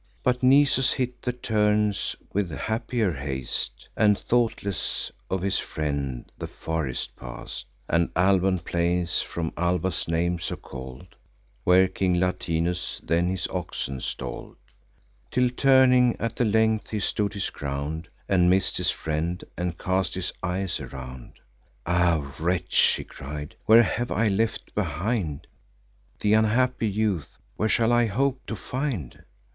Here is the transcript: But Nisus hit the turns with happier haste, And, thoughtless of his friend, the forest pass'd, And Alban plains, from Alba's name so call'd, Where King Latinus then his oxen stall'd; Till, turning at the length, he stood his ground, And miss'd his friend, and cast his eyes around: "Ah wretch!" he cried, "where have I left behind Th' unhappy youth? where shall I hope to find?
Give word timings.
But 0.23 0.41
Nisus 0.41 0.93
hit 0.93 1.21
the 1.21 1.31
turns 1.31 2.15
with 2.33 2.49
happier 2.49 3.13
haste, 3.13 3.87
And, 3.95 4.17
thoughtless 4.17 5.11
of 5.29 5.43
his 5.43 5.59
friend, 5.59 6.25
the 6.39 6.47
forest 6.47 7.15
pass'd, 7.15 7.67
And 7.87 8.09
Alban 8.15 8.57
plains, 8.65 9.21
from 9.21 9.53
Alba's 9.55 10.07
name 10.07 10.39
so 10.39 10.55
call'd, 10.55 11.15
Where 11.65 11.87
King 11.87 12.15
Latinus 12.19 12.99
then 13.03 13.27
his 13.27 13.47
oxen 13.49 14.01
stall'd; 14.01 14.57
Till, 15.29 15.51
turning 15.51 16.15
at 16.19 16.35
the 16.35 16.45
length, 16.45 16.89
he 16.89 16.99
stood 16.99 17.35
his 17.35 17.51
ground, 17.51 18.07
And 18.27 18.49
miss'd 18.49 18.77
his 18.77 18.89
friend, 18.89 19.43
and 19.55 19.77
cast 19.77 20.15
his 20.15 20.33
eyes 20.41 20.79
around: 20.79 21.33
"Ah 21.85 22.33
wretch!" 22.39 22.95
he 22.97 23.03
cried, 23.03 23.55
"where 23.67 23.83
have 23.83 24.09
I 24.09 24.29
left 24.29 24.73
behind 24.73 25.45
Th' 26.19 26.25
unhappy 26.33 26.89
youth? 26.89 27.37
where 27.55 27.69
shall 27.69 27.93
I 27.93 28.07
hope 28.07 28.47
to 28.47 28.55
find? 28.55 29.23